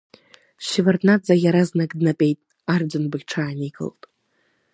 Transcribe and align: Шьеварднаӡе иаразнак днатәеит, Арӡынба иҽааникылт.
Шьеварднаӡе 0.65 1.33
иаразнак 1.43 1.91
днатәеит, 1.99 2.39
Арӡынба 2.73 3.17
иҽааникылт. 3.21 4.01